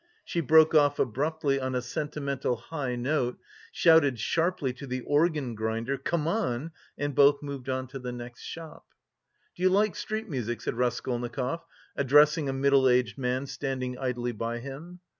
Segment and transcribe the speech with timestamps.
[0.25, 3.37] She broke off abruptly on a sentimental high note,
[3.71, 8.41] shouted sharply to the organ grinder "Come on," and both moved on to the next
[8.41, 8.87] shop.
[9.55, 11.63] "Do you like street music?" said Raskolnikov,
[11.95, 15.01] addressing a middle aged man standing idly by him.